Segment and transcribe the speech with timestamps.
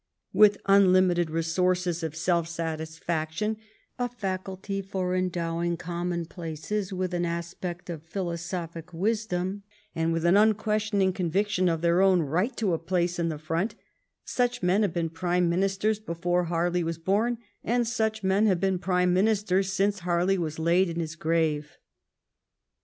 [0.33, 3.57] With unlimited resources of self satisfaction,
[3.99, 9.61] a faculty for endowing commonplaces with an aspect of philosophic wisdom,
[9.93, 12.81] and with an unquestioning conviction of their 333 THE REIGN OF QUEEN ANNE own right
[12.81, 13.75] to a place in the front,
[14.25, 18.79] such men have been prime ministers before Harley was bom and snch men have been
[18.79, 21.77] prime ministers since Harley was laid in the grave.